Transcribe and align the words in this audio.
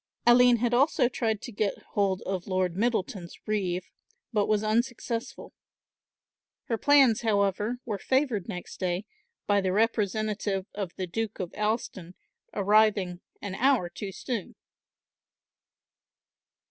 Aline 0.25 0.55
had 0.57 0.71
tried 0.71 0.77
also 0.79 1.07
to 1.09 1.51
get 1.51 1.83
hold 1.91 2.23
of 2.23 2.47
Lord 2.47 2.75
Middleton's 2.75 3.37
reeve, 3.45 3.83
but 4.33 4.47
was 4.47 4.63
unsuccessful; 4.63 5.53
her 6.63 6.77
plans, 6.79 7.21
however, 7.21 7.77
were 7.85 7.99
favoured 7.99 8.49
next 8.49 8.79
day 8.79 9.05
by 9.45 9.61
the 9.61 9.71
representative 9.71 10.65
of 10.73 10.95
the 10.95 11.05
Duke 11.05 11.39
of 11.39 11.53
Alston 11.55 12.15
arriving 12.51 13.21
an 13.43 13.53
hour 13.53 13.89
too 13.89 14.11
soon. 14.11 14.55